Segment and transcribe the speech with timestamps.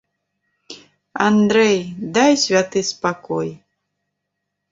[1.27, 1.77] Андрэй,
[2.17, 3.49] дай святы спакой.